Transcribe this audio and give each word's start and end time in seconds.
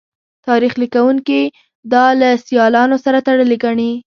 تاریخ 0.47 0.73
لیکوونکي 0.81 1.41
دا 1.93 2.05
له 2.19 2.29
سیالانو 2.47 2.97
سره 3.05 3.17
تړلې 3.27 3.57
ګڼي 3.63 3.91